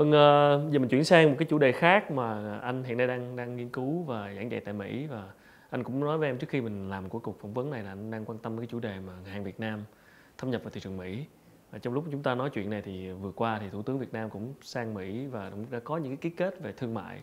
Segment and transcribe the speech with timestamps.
[0.00, 3.06] Vâng, ờ, giờ mình chuyển sang một cái chủ đề khác mà anh hiện nay
[3.06, 5.24] đang đang nghiên cứu và giảng dạy tại Mỹ và
[5.70, 7.92] anh cũng nói với em trước khi mình làm của cuộc phỏng vấn này là
[7.92, 9.84] anh đang quan tâm cái chủ đề mà hàng Việt Nam
[10.38, 11.24] thâm nhập vào thị trường Mỹ.
[11.70, 14.12] Và trong lúc chúng ta nói chuyện này thì vừa qua thì Thủ tướng Việt
[14.12, 17.20] Nam cũng sang Mỹ và cũng đã có những cái ký kết về thương mại.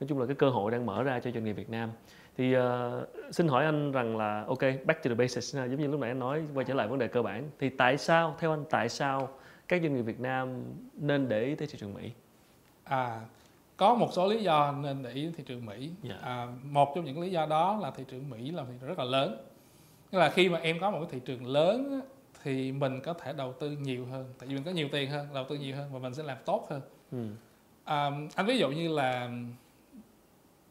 [0.00, 1.90] Nói chung là cái cơ hội đang mở ra cho doanh nghiệp Việt Nam.
[2.36, 2.62] Thì uh,
[3.30, 6.18] xin hỏi anh rằng là ok, back to the basics giống như lúc nãy anh
[6.18, 7.50] nói quay trở lại vấn đề cơ bản.
[7.58, 9.28] Thì tại sao theo anh tại sao
[9.68, 10.62] các doanh nghiệp Việt Nam
[10.94, 12.12] nên để ý tới thị trường Mỹ?
[12.90, 13.20] À,
[13.76, 15.90] có một số lý do nên để ý thị trường Mỹ.
[16.04, 16.20] Yeah.
[16.20, 16.28] Dạ.
[16.28, 18.98] À, một trong những lý do đó là thị trường Mỹ là thị trường rất
[18.98, 19.46] là lớn.
[20.10, 22.00] Tức là khi mà em có một cái thị trường lớn
[22.42, 25.28] thì mình có thể đầu tư nhiều hơn, tại vì mình có nhiều tiền hơn,
[25.34, 26.80] đầu tư nhiều hơn và mình sẽ làm tốt hơn.
[27.12, 27.26] Ừ.
[27.84, 29.30] À, anh ví dụ như là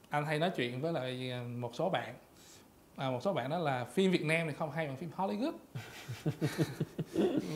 [0.10, 2.16] anh hay nói chuyện với lại một số bạn
[3.00, 5.52] à, một số bạn nói là phim Việt Nam thì không hay bằng phim Hollywood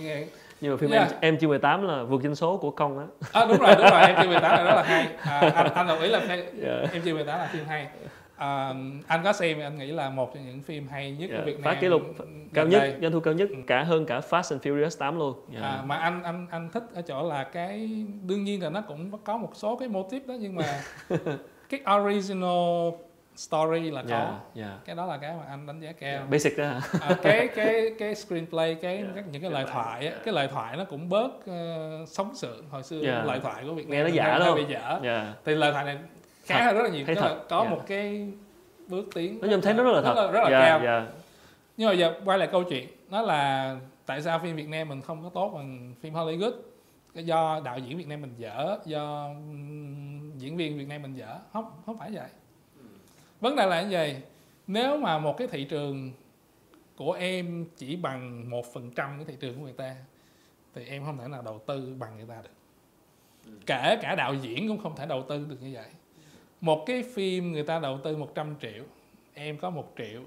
[0.61, 1.11] nhưng mà phim yeah.
[1.11, 3.85] em em chưa 18 là vượt doanh số của công á à, đúng rồi đúng
[3.91, 6.61] rồi em chưa 18 là rất là hay à, anh, anh đồng ý là phim,
[6.63, 6.93] yeah.
[6.93, 7.87] em chưa 18 là phim hay
[8.35, 8.73] à,
[9.07, 11.41] anh có xem anh nghĩ là một trong những phim hay nhất yeah.
[11.41, 12.01] của Việt Nam phá kỷ lục
[12.53, 13.55] cao nhất doanh thu cao nhất ừ.
[13.67, 15.63] cả hơn cả Fast and Furious 8 luôn yeah.
[15.63, 19.11] à, mà anh anh anh thích ở chỗ là cái đương nhiên là nó cũng
[19.23, 20.81] có một số cái mô típ đó nhưng mà
[21.69, 22.89] cái original
[23.35, 24.85] story là có yeah, yeah.
[24.85, 27.47] cái đó là cái mà anh đánh giá cao yeah, basic đó hả à, cái
[27.55, 29.09] cái cái screenplay cái yeah.
[29.15, 32.65] các những cái lời thoại á, cái lời thoại nó cũng bớt uh, sống sượng
[32.69, 33.25] hồi xưa yeah.
[33.25, 35.27] lời thoại của Việt Nam nghe nó giả luôn bị dở yeah.
[35.45, 35.97] thì lời thoại này
[36.45, 37.49] khá hơn rất là nhiều thấy thật.
[37.49, 37.71] có yeah.
[37.71, 38.27] một cái
[38.87, 40.79] bước tiến nói chung thấy nó rất là thật rất là, rất là yeah, cao
[40.79, 41.03] yeah.
[41.77, 45.01] nhưng mà giờ quay lại câu chuyện nó là tại sao phim Việt Nam mình
[45.01, 46.51] không có tốt bằng phim Hollywood
[47.13, 49.29] do đạo diễn Việt Nam mình dở do
[50.37, 52.27] diễn viên Việt Nam mình dở không không phải vậy
[53.43, 54.21] vấn đề là như vậy
[54.67, 56.11] nếu mà một cái thị trường
[56.95, 59.95] của em chỉ bằng một phần trăm cái thị trường của người ta
[60.75, 62.49] thì em không thể nào đầu tư bằng người ta được.
[63.65, 65.87] Kể cả đạo diễn cũng không thể đầu tư được như vậy.
[66.61, 68.83] Một cái phim người ta đầu tư 100 triệu
[69.33, 70.21] em có một triệu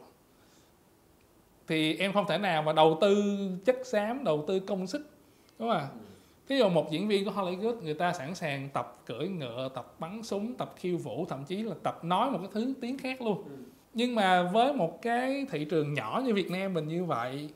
[1.66, 3.24] thì em không thể nào mà đầu tư
[3.64, 5.10] chất xám đầu tư công sức
[5.58, 6.05] đúng không
[6.48, 9.94] Ví dụ một diễn viên của Hollywood người ta sẵn sàng tập cưỡi ngựa, tập
[9.98, 13.22] bắn súng, tập khiêu vũ, thậm chí là tập nói một cái thứ tiếng khác
[13.22, 13.42] luôn.
[13.44, 13.56] Ừ.
[13.94, 17.50] Nhưng mà với một cái thị trường nhỏ như Việt Nam mình như vậy,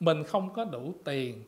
[0.00, 1.44] mình không có đủ tiền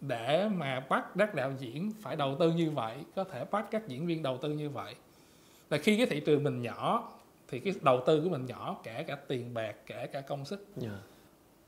[0.00, 3.88] để mà bắt các đạo diễn phải đầu tư như vậy, có thể bắt các
[3.88, 4.94] diễn viên đầu tư như vậy.
[5.70, 7.12] Là khi cái thị trường mình nhỏ
[7.48, 10.66] thì cái đầu tư của mình nhỏ kể cả tiền bạc, kể cả công sức.
[10.82, 10.94] Yeah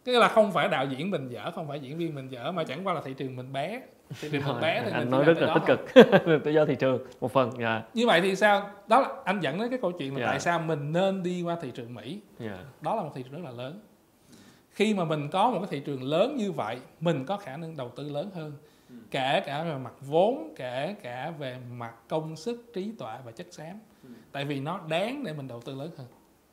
[0.04, 2.64] cái là không phải đạo diễn mình dở không phải diễn viên mình dở mà
[2.64, 3.82] chẳng qua là thị trường mình bé
[4.20, 6.04] thị trường một bé thì anh nói rất là tích cực
[6.44, 7.60] tự do thị trường một phần yeah.
[7.60, 7.82] Dạ.
[7.94, 10.26] như vậy thì sao đó là anh dẫn đến cái câu chuyện là yeah.
[10.26, 10.32] Dạ.
[10.32, 12.52] tại sao mình nên đi qua thị trường mỹ yeah.
[12.52, 12.64] Dạ.
[12.80, 13.80] đó là một thị trường rất là lớn
[14.70, 17.76] khi mà mình có một cái thị trường lớn như vậy mình có khả năng
[17.76, 18.52] đầu tư lớn hơn
[18.88, 18.94] ừ.
[19.10, 23.46] kể cả về mặt vốn kể cả về mặt công sức trí tuệ và chất
[23.50, 24.10] xám ừ.
[24.32, 26.06] tại vì nó đáng để mình đầu tư lớn hơn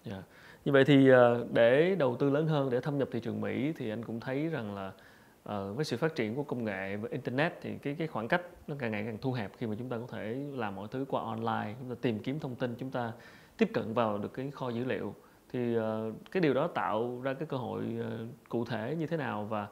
[0.06, 0.24] yeah
[0.68, 3.74] như vậy thì ờ, để đầu tư lớn hơn để thâm nhập thị trường mỹ
[3.78, 7.10] thì anh cũng thấy rằng là uh, với sự phát triển của công nghệ và
[7.12, 9.90] internet thì cái cái khoảng cách nó càng ngày càng thu hẹp khi mà chúng
[9.90, 12.92] ta có thể làm mọi thứ qua online chúng ta tìm kiếm thông tin chúng
[12.92, 13.12] ta
[13.58, 15.16] tiếp cận vào được cái kho dữ liệu.
[15.52, 15.84] Thì uh,
[16.32, 19.68] cái điều đó tạo ra cái cơ hội uh, cụ thể như thế nào và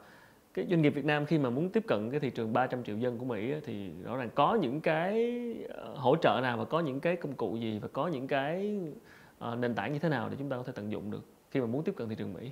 [0.54, 2.96] cái doanh nghiệp Việt Nam khi mà muốn tiếp cận cái thị trường 300 triệu
[2.96, 5.32] dân của Mỹ thì rõ ràng có những cái
[5.94, 8.80] hỗ trợ nào và có những cái công cụ gì và có những cái
[9.40, 11.66] nền tảng như thế nào để chúng ta có thể tận dụng được khi mà
[11.66, 12.50] muốn tiếp cận thị trường Mỹ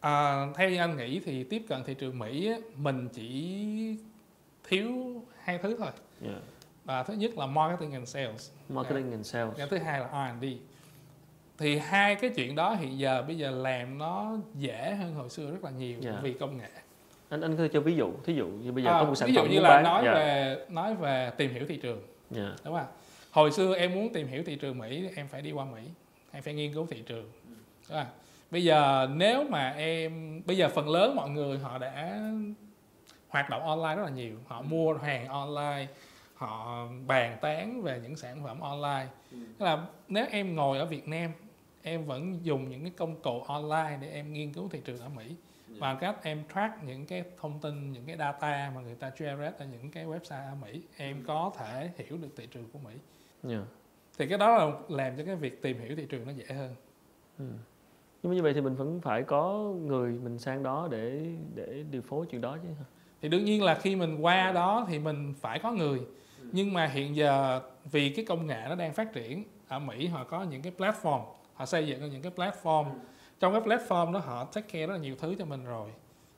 [0.00, 3.96] À, theo như anh nghĩ thì tiếp cận thị trường Mỹ mình chỉ
[4.68, 5.90] thiếu hai thứ thôi.
[6.24, 6.42] Yeah.
[6.84, 8.50] Và thứ nhất là marketing and sales.
[8.68, 9.56] Marketing and sales.
[9.56, 10.44] Cái thứ hai là R&D.
[11.58, 15.50] Thì hai cái chuyện đó hiện giờ bây giờ làm nó dễ hơn hồi xưa
[15.50, 16.16] rất là nhiều yeah.
[16.22, 16.68] vì công nghệ.
[17.28, 19.14] Anh anh có thể cho ví dụ, thí dụ như bây giờ à, có một
[19.14, 19.84] sản ví dụ như là bán.
[19.84, 20.14] nói yeah.
[20.14, 22.02] về nói về tìm hiểu thị trường.
[22.34, 22.52] Yeah.
[22.64, 22.86] Đúng không?
[23.38, 25.82] Hồi xưa em muốn tìm hiểu thị trường Mỹ em phải đi qua Mỹ,
[26.32, 27.30] em phải nghiên cứu thị trường.
[27.88, 28.06] Không?
[28.50, 32.22] bây giờ nếu mà em bây giờ phần lớn mọi người họ đã
[33.28, 35.86] hoạt động online rất là nhiều họ mua hàng online
[36.34, 39.38] họ bàn tán về những sản phẩm online ừ.
[39.58, 41.32] là nếu em ngồi ở Việt Nam
[41.82, 45.08] em vẫn dùng những cái công cụ online để em nghiên cứu thị trường ở
[45.08, 45.24] Mỹ.
[45.68, 45.76] Dạ.
[45.78, 49.56] và cách em track những cái thông tin những cái data mà người ta generate
[49.58, 51.24] ở những cái website ở Mỹ em ừ.
[51.26, 52.92] có thể hiểu được thị trường của Mỹ
[53.48, 53.62] yeah.
[54.18, 56.74] Thì cái đó là làm cho cái việc tìm hiểu thị trường nó dễ hơn.
[57.38, 57.44] Ừ
[58.22, 61.84] nhưng mà như vậy thì mình vẫn phải có người mình sang đó để để
[61.90, 62.68] điều phối chuyện đó chứ
[63.22, 66.00] thì đương nhiên là khi mình qua đó thì mình phải có người.
[66.52, 70.24] Nhưng mà hiện giờ vì cái công nghệ nó đang phát triển ở Mỹ họ
[70.24, 71.20] có những cái platform
[71.54, 72.84] họ xây dựng những cái platform.
[73.40, 75.90] Trong cái platform đó họ take care rất là nhiều thứ cho mình rồi.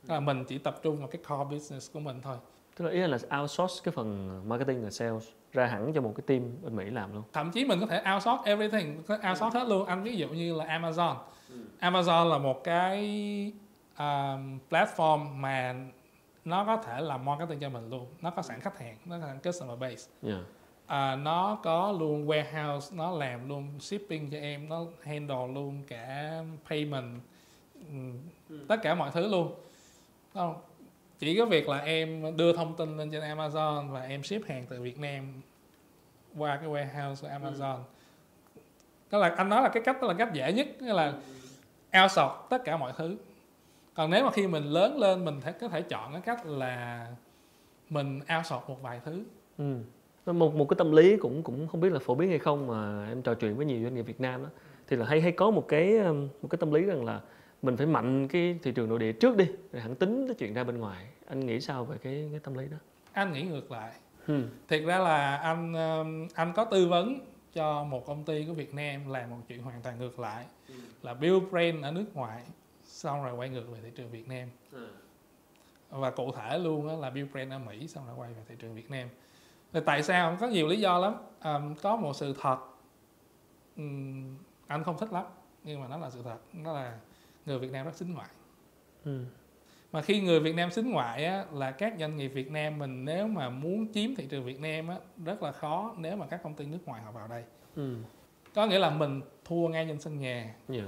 [0.07, 2.37] Là mình chỉ tập trung vào cái core business của mình thôi
[2.81, 6.25] tức là ý là outsource cái phần marketing và sales ra hẳn cho một cái
[6.27, 7.23] team bên Mỹ làm luôn.
[7.33, 9.87] Thậm chí mình có thể outsource everything outsource hết luôn.
[9.87, 11.17] Anh ví dụ như là Amazon.
[11.49, 11.57] Ừ.
[11.81, 12.99] Amazon là một cái
[13.99, 15.75] um, platform mà
[16.45, 18.07] nó có thể làm marketing cho mình luôn.
[18.21, 20.11] Nó có sẵn khách hàng nó có sẵn customer base.
[20.23, 20.41] Yeah.
[20.87, 26.35] à, nó có luôn warehouse nó làm luôn shipping cho em nó handle luôn cả
[26.69, 27.21] payment
[27.75, 27.95] ừ.
[28.69, 29.55] tất cả mọi thứ luôn.
[30.35, 30.55] Không
[31.21, 34.65] chỉ có việc là em đưa thông tin lên trên Amazon và em ship hàng
[34.69, 35.25] từ Việt Nam
[36.39, 38.61] qua cái warehouse của Amazon ừ.
[39.11, 41.13] đó là anh nói là cái cách đó là cách dễ nhất nghĩa là
[42.03, 43.17] outsource tất cả mọi thứ
[43.95, 47.07] còn nếu mà khi mình lớn lên mình có thể chọn cái cách là
[47.91, 49.23] mình outsource một vài thứ
[49.59, 49.75] ừ.
[50.33, 53.07] một một cái tâm lý cũng cũng không biết là phổ biến hay không mà
[53.09, 54.49] em trò chuyện với nhiều doanh nghiệp Việt Nam đó
[54.89, 57.21] thì là hay hay có một cái um, một cái tâm lý rằng là
[57.63, 60.55] mình phải mạnh cái thị trường nội địa trước đi rồi hẳn tính cái chuyện
[60.55, 61.07] ra bên ngoài.
[61.27, 62.77] Anh nghĩ sao về cái cái tâm lý đó?
[63.13, 63.93] Anh nghĩ ngược lại.
[64.27, 64.49] Hmm.
[64.69, 67.21] thiệt ra là anh um, anh có tư vấn
[67.53, 70.81] cho một công ty của Việt Nam làm một chuyện hoàn toàn ngược lại hmm.
[71.03, 72.43] là build brand ở nước ngoài
[72.85, 74.49] xong rồi quay ngược về thị trường Việt Nam.
[74.73, 74.89] Hmm.
[75.91, 78.75] và cụ thể luôn là build brand ở Mỹ xong rồi quay về thị trường
[78.75, 79.09] Việt Nam.
[79.73, 80.37] Rồi tại sao?
[80.41, 81.15] Có nhiều lý do lắm.
[81.45, 82.59] Um, có một sự thật.
[83.77, 84.37] Um,
[84.67, 85.25] anh không thích lắm
[85.65, 86.39] nhưng mà nó là sự thật.
[86.53, 86.99] Nó là
[87.47, 88.29] người Việt Nam rất xính ngoại
[89.05, 89.25] ừ.
[89.93, 93.05] mà khi người Việt Nam xính ngoại á, là các doanh nghiệp Việt Nam mình
[93.05, 96.43] nếu mà muốn chiếm thị trường Việt Nam á, rất là khó nếu mà các
[96.43, 97.45] công ty nước ngoài họ vào đây
[97.77, 97.97] ừ.
[98.55, 100.55] có nghĩa là mình thua ngay trên sân nhà yeah.
[100.69, 100.85] Dạ.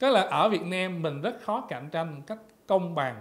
[0.00, 3.20] có là ở Việt Nam mình rất khó cạnh tranh một cách công bằng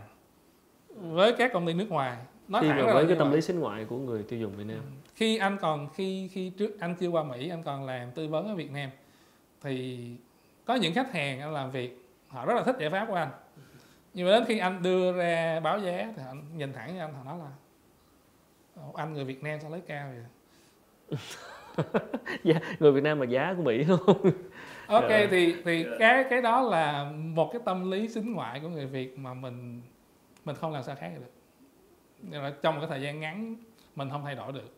[0.89, 3.85] với các công ty nước ngoài nói khi mà với cái tâm lý xính ngoại
[3.85, 5.09] của người tiêu dùng Việt Nam ừ.
[5.15, 8.47] khi anh còn khi khi trước anh chưa qua Mỹ anh còn làm tư vấn
[8.47, 8.89] ở Việt Nam
[9.61, 10.07] thì
[10.65, 13.29] có những khách hàng anh làm việc họ rất là thích giải pháp của anh
[14.13, 17.13] nhưng mà đến khi anh đưa ra báo giá thì họ nhìn thẳng với anh
[17.13, 17.51] họ nói là
[18.95, 21.17] anh người Việt Nam sao lấy cao vậy
[22.43, 23.99] dạ, người Việt Nam mà giá của Mỹ không
[24.87, 25.29] ok yeah.
[25.31, 25.95] thì thì yeah.
[25.99, 29.81] cái cái đó là một cái tâm lý xính ngoại của người Việt mà mình
[30.45, 31.31] mình không làm sao khác được
[32.21, 33.55] nhưng mà trong một cái thời gian ngắn
[33.95, 34.75] mình không thay đổi được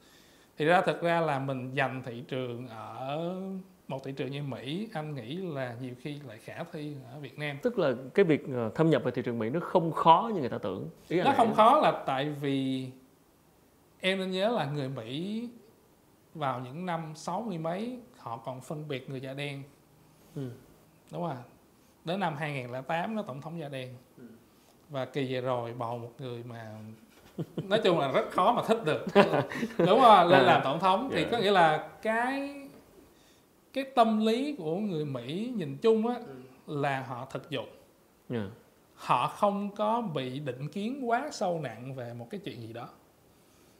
[0.57, 3.33] thì ra thực ra là mình dành thị trường ở
[3.89, 7.39] một thị trường như Mỹ anh nghĩ là nhiều khi lại khả thi ở Việt
[7.39, 7.57] Nam.
[7.61, 10.39] Tức là cái việc ờ, thâm nhập vào thị trường Mỹ nó không khó như
[10.39, 10.89] người ta tưởng.
[11.07, 12.89] Ý nó không khó là tại vì
[13.99, 15.49] em nên nhớ là người Mỹ
[16.33, 19.63] vào những năm sáu mươi mấy họ còn phân biệt người da đen.
[20.35, 20.49] Ừ.
[21.11, 21.43] đúng không
[22.05, 23.93] đến năm 2008 nó tổng thống da đen.
[24.17, 24.23] Ừ.
[24.89, 26.75] và kỳ về rồi bầu một người mà
[27.55, 29.05] nói chung là rất khó mà thích được.
[29.77, 31.27] Đúng không lên làm tổng thống thì dạ.
[31.31, 32.68] có nghĩa là cái
[33.73, 36.35] cái tâm lý của người Mỹ nhìn chung á ừ.
[36.81, 37.69] là họ thực dụng
[38.29, 38.43] yeah.
[38.43, 38.49] Dạ.
[38.95, 42.89] họ không có bị định kiến quá sâu nặng về một cái chuyện gì đó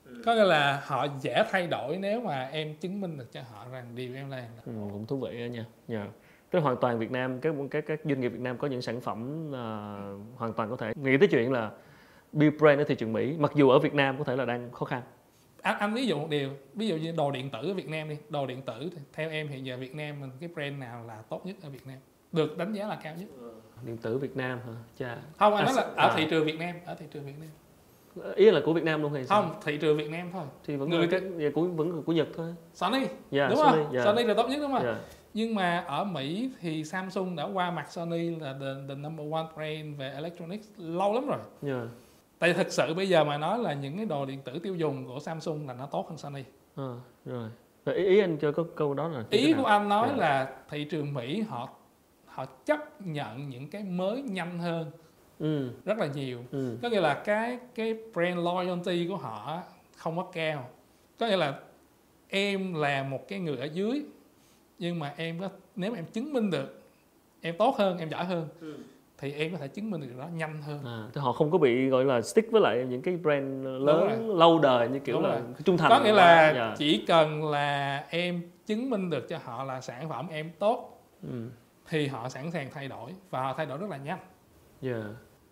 [0.06, 0.22] ừ.
[0.26, 3.66] có nghĩa là họ dễ thay đổi nếu mà em chứng minh được cho họ
[3.72, 5.68] rằng điều em làm là ừ, cũng thú vị đó nha yeah.
[5.88, 6.08] Dạ.
[6.50, 9.02] tức hoàn toàn Việt Nam các các các doanh nghiệp Việt Nam có những sản
[9.02, 11.72] phẩm uh, hoàn toàn có thể nghĩ tới chuyện là
[12.32, 14.72] build brand ở thị trường Mỹ mặc dù ở Việt Nam có thể là đang
[14.72, 15.02] khó khăn
[15.62, 18.10] anh, anh ví dụ một điều ví dụ như đồ điện tử ở Việt Nam
[18.10, 21.04] đi đồ điện tử thì theo em hiện giờ Việt Nam mình cái brand nào
[21.08, 21.98] là tốt nhất ở Việt Nam
[22.32, 23.28] được đánh giá là cao nhất
[23.86, 25.18] điện tử Việt Nam hả Chà.
[25.38, 26.14] không anh à, nói là ở à.
[26.18, 27.50] thị trường Việt Nam ở thị trường Việt Nam
[28.36, 29.42] ý là của Việt Nam luôn hay sao?
[29.42, 30.46] Không, thị trường Việt Nam thôi.
[30.66, 32.54] Thì vẫn người cái dạ, của vẫn của Nhật thôi.
[32.74, 32.98] Sony.
[32.98, 33.94] Yeah, dạ, đúng Sony, không?
[33.94, 34.06] Yeah.
[34.06, 34.84] Sony là tốt nhất đúng không?
[34.84, 34.98] Yeah.
[35.34, 39.46] Nhưng mà ở Mỹ thì Samsung đã qua mặt Sony là the, the number one
[39.56, 41.40] brand về electronics lâu lắm rồi.
[41.64, 41.88] Yeah
[42.40, 45.08] tại thực sự bây giờ mà nói là những cái đồ điện tử tiêu dùng
[45.08, 46.44] của Samsung là nó tốt hơn Sony
[46.76, 46.94] à,
[47.26, 47.50] rồi
[47.96, 50.08] ý, ý anh cho có câu đó là ý của anh nói.
[50.10, 50.16] Dạ.
[50.18, 51.70] là thị trường Mỹ họ
[52.26, 54.92] họ chấp nhận những cái mới nhanh hơn
[55.40, 55.70] ừ.
[55.86, 56.78] rất là nhiều ừ.
[56.82, 59.64] có nghĩa là cái cái brand loyalty của họ
[59.96, 60.70] không có cao
[61.20, 61.60] có nghĩa là
[62.28, 64.04] em là một cái người ở dưới
[64.80, 66.82] nhưng mà em có nếu mà em chứng minh được
[67.42, 68.78] em tốt hơn em giỏi hơn ừ
[69.20, 71.58] thì em có thể chứng minh được đó nhanh hơn à, thì họ không có
[71.58, 75.24] bị gọi là stick với lại những cái brand lớn lâu đời như kiểu Đúng
[75.24, 75.42] là rồi.
[75.66, 76.54] trung thành có nghĩa là.
[76.56, 76.76] Dạ.
[76.78, 81.50] chỉ cần là em chứng minh được cho họ là sản phẩm em tốt ừ.
[81.90, 84.24] thì họ sẵn sàng thay đổi và họ thay đổi rất là nhanh yeah.
[84.82, 85.04] Dạ.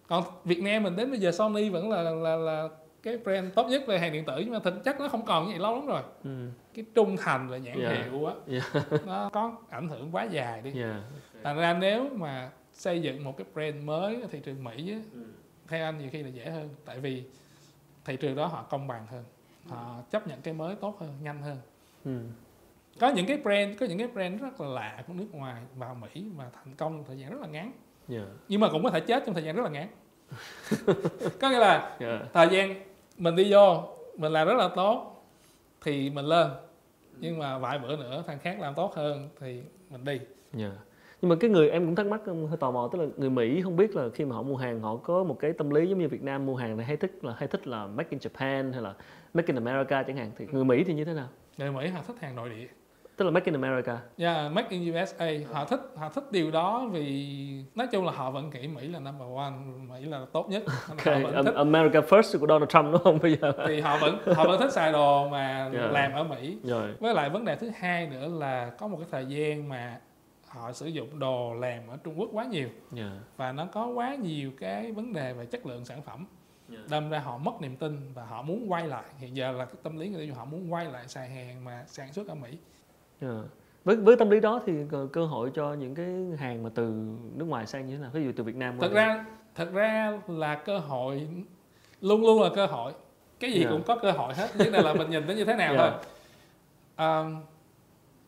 [0.07, 2.67] còn Việt Nam mình đến bây giờ Sony vẫn là là là
[3.03, 5.45] cái brand tốt nhất về hàng điện tử nhưng mà thực chất nó không còn
[5.45, 6.50] như vậy lâu lắm rồi ừ.
[6.74, 7.97] cái trung thành về nhãn yeah.
[7.97, 9.05] hiệu á yeah.
[9.05, 10.95] nó có ảnh hưởng quá dài đi yeah.
[11.43, 15.00] thành ra nếu mà xây dựng một cái brand mới ở thị trường Mỹ á,
[15.13, 15.19] ừ.
[15.67, 17.24] theo anh nhiều khi là dễ hơn tại vì
[18.05, 19.24] thị trường đó họ công bằng hơn
[19.67, 21.57] họ chấp nhận cái mới tốt hơn nhanh hơn
[22.05, 22.19] ừ.
[23.00, 25.96] có những cái brand có những cái brand rất là lạ của nước ngoài vào
[25.96, 27.72] Mỹ mà thành công thời gian rất là ngắn yeah.
[28.07, 28.34] Dạ.
[28.48, 29.89] nhưng mà cũng có thể chết trong thời gian rất là ngắn
[31.41, 32.00] có nghĩa là yeah.
[32.00, 32.19] Dạ.
[32.34, 32.84] thời gian
[33.17, 33.84] mình đi vô
[34.17, 35.25] mình làm rất là tốt
[35.81, 36.51] thì mình lên
[37.19, 40.19] nhưng mà vài bữa nữa thằng khác làm tốt hơn thì mình đi
[40.57, 40.74] yeah.
[41.21, 43.62] Nhưng mà cái người em cũng thắc mắc hơi tò mò tức là người Mỹ
[43.62, 46.00] không biết là khi mà họ mua hàng họ có một cái tâm lý giống
[46.00, 48.74] như Việt Nam mua hàng này hay thích là hay thích là make in Japan
[48.74, 48.93] hay là
[49.33, 52.01] make in America chẳng hạn thì người Mỹ thì như thế nào người Mỹ họ
[52.07, 52.67] thích hàng nội địa
[53.17, 53.91] tức là make in America.
[53.91, 55.31] Yeah, dạ, make in USA.
[55.51, 57.38] Họ thích họ thích điều đó vì
[57.75, 59.51] nói chung là họ vẫn nghĩ Mỹ là number one,
[59.89, 60.63] Mỹ là tốt nhất.
[60.89, 61.21] Okay.
[61.21, 61.55] Họ vẫn thích...
[61.55, 63.53] America first của Donald Trump đúng không bây giờ?
[63.67, 65.74] Thì họ vẫn họ vẫn thích xài đồ mà yeah.
[65.74, 65.88] Dạ.
[65.91, 66.57] làm ở Mỹ.
[66.63, 66.93] Rồi.
[67.00, 70.00] Với lại vấn đề thứ hai nữa là có một cái thời gian mà
[70.48, 73.12] họ sử dụng đồ làm ở Trung Quốc quá nhiều yeah.
[73.38, 76.25] và nó có quá nhiều cái vấn đề về chất lượng sản phẩm
[76.72, 76.89] yeah.
[76.89, 79.75] đâm ra họ mất niềm tin và họ muốn quay lại hiện giờ là cái
[79.84, 82.36] tâm lý người tiêu dùng họ muốn quay lại xài hàng mà sản xuất ở
[82.36, 82.58] Mỹ yeah.
[83.22, 83.44] Dạ.
[83.84, 84.74] với với tâm lý đó thì
[85.13, 86.94] cơ hội cho những cái hàng mà từ
[87.36, 89.25] nước ngoài sang như thế nào ví dụ từ Việt Nam thật ra
[89.56, 91.27] thật ra là cơ hội
[92.01, 92.94] luôn luôn là cơ hội
[93.39, 93.72] cái gì yeah.
[93.72, 93.77] Dạ.
[93.77, 95.77] cũng có cơ hội hết vấn đề là mình nhìn tới như thế nào yeah.
[95.77, 95.92] Dạ.
[95.92, 96.01] thôi
[96.96, 97.08] à,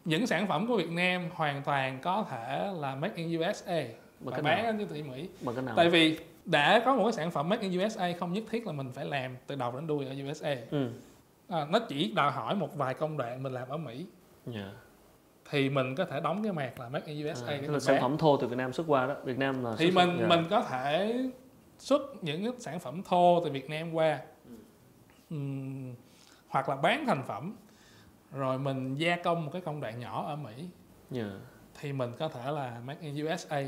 [0.09, 3.83] những sản phẩm của Việt Nam hoàn toàn có thể là made in USA
[4.19, 5.29] và bán ở thị Mỹ
[5.75, 8.73] tại vì đã có một cái sản phẩm made in USA không nhất thiết là
[8.73, 10.89] mình phải làm từ đầu đến đuôi ở USA ừ.
[11.47, 14.05] à, nó chỉ đòi hỏi một vài công đoạn mình làm ở Mỹ.
[14.45, 14.57] Yeah.
[14.57, 14.71] Dạ.
[15.51, 18.01] thì mình có thể đóng cái mạc là Made in USA à, cái là sản
[18.01, 19.15] phẩm thô từ Việt Nam xuất qua đó.
[19.23, 20.29] Việt Nam là thì mình yeah.
[20.29, 21.15] mình có thể
[21.77, 24.19] xuất những cái sản phẩm thô từ Việt Nam qua.
[25.35, 25.93] Uhm,
[26.47, 27.55] hoặc là bán thành phẩm
[28.33, 30.69] rồi mình gia công một cái công đoạn nhỏ ở Mỹ
[31.13, 31.31] yeah.
[31.81, 33.63] thì mình có thể là Made in USA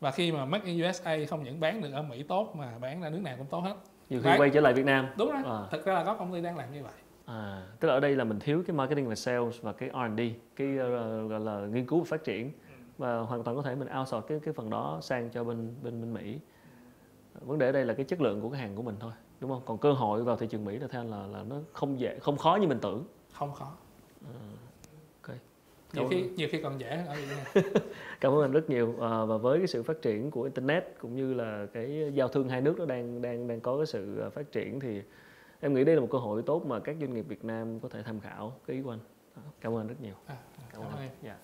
[0.00, 3.00] và khi mà Made in USA không những bán được ở Mỹ tốt mà bán
[3.00, 3.74] ra nước nào cũng tốt hết
[4.10, 5.68] nhiều khi quay trở lại Việt Nam đúng rồi à.
[5.70, 6.92] thực ra là có công ty đang làm như vậy
[7.26, 10.20] À, tức là ở đây là mình thiếu cái marketing và sales và cái R&D,
[10.56, 12.52] cái uh, gọi là nghiên cứu và phát triển
[12.98, 16.00] và hoàn toàn có thể mình outsource cái cái phần đó sang cho bên bên
[16.00, 16.38] bên Mỹ.
[17.40, 19.50] Vấn đề ở đây là cái chất lượng của cái hàng của mình thôi, đúng
[19.50, 19.62] không?
[19.66, 22.36] Còn cơ hội vào thị trường Mỹ là theo là là nó không dễ, không
[22.36, 23.04] khó như mình tưởng.
[23.32, 23.72] Không khó.
[24.24, 24.34] À,
[25.22, 25.38] okay.
[25.92, 27.64] nhiều khi nhiều khi còn dễ hơn ở Việt Nam.
[28.20, 28.94] Cảm ơn anh rất nhiều.
[29.00, 32.48] À, và với cái sự phát triển của internet cũng như là cái giao thương
[32.48, 35.02] hai nước nó đang đang đang có cái sự à, phát triển thì
[35.60, 37.88] em nghĩ đây là một cơ hội tốt mà các doanh nghiệp Việt Nam có
[37.88, 38.52] thể tham khảo.
[38.66, 39.00] Cái ý của anh.
[39.60, 40.14] Cảm ơn rất nhiều.
[40.26, 40.36] À,
[40.72, 41.10] cảm, cảm ơn em.
[41.22, 41.36] Dạ.